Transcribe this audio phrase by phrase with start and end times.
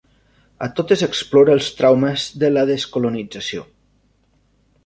[0.67, 3.67] A totes explora els traumes de la descolonització.